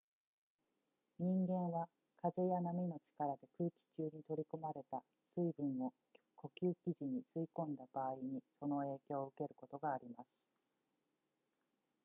[1.19, 1.87] 人間は
[2.23, 3.73] 風や波の力で空気
[4.11, 5.03] 中に取り込まれた
[5.37, 5.93] 水分を
[6.37, 10.27] 呼吸時に吸い込んだ場合にその影響を受けることがあります